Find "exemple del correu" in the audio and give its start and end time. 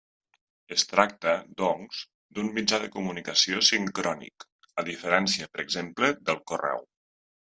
5.65-6.83